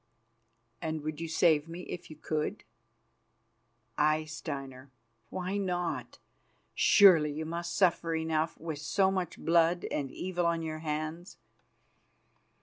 [0.81, 2.63] "And would you save me if you could?"
[3.99, 4.89] "Aye, Steinar.
[5.29, 6.17] Why not?
[6.73, 11.37] Surely you must suffer enough with so much blood and evil on your hands."